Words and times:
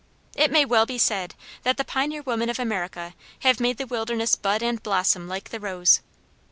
It 0.35 0.49
may 0.49 0.65
well 0.65 0.87
be 0.87 0.97
said 0.97 1.35
that 1.61 1.77
the 1.77 1.83
pioneer 1.85 2.23
women 2.23 2.49
of 2.49 2.57
America 2.57 3.13
have 3.41 3.59
made 3.59 3.77
the 3.77 3.85
wilderness 3.85 4.35
bud 4.35 4.63
and 4.63 4.81
blossom 4.81 5.27
like 5.27 5.49
the 5.49 5.59
rose. 5.59 5.99